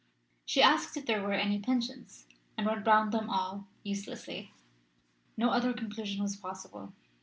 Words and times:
She 0.47 0.63
asked 0.63 0.97
if 0.97 1.05
there 1.05 1.21
were 1.21 1.33
any 1.33 1.59
pensions, 1.59 2.25
and 2.57 2.65
went 2.65 2.87
round 2.87 3.11
them 3.11 3.29
all 3.29 3.67
uselessly. 3.83 4.51
No 5.37 5.51
other 5.51 5.73
conclusion 5.73 6.23
was 6.23 6.35
possible. 6.35 6.93